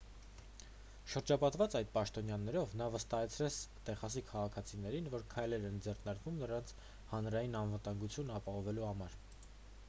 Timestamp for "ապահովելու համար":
8.41-9.21